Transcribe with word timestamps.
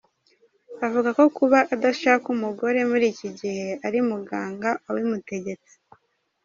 Avuga 0.85 1.09
ko 1.17 1.23
kuba 1.37 1.59
adashaka 1.73 2.25
umugore 2.35 2.79
muri 2.89 3.05
iki 3.13 3.27
gihe 3.39 3.67
ari 3.87 3.99
muganga 4.09 4.69
wabimutegetse. 4.85 5.73